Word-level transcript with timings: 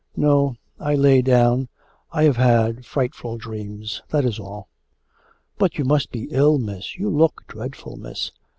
'No; 0.15 0.55
I 0.79 0.95
lay 0.95 1.21
down.... 1.21 1.69
I 2.11 2.23
have 2.23 2.37
had 2.37 2.87
frightful 2.87 3.37
dreams 3.37 4.01
that 4.09 4.25
is 4.25 4.39
all.' 4.39 4.67
'But 5.59 5.77
you 5.77 5.85
must 5.85 6.09
be 6.09 6.27
ill, 6.31 6.57
Miss; 6.57 6.95
you 6.97 7.07
look 7.07 7.43
dreadful, 7.47 7.97
Miss. 7.97 8.31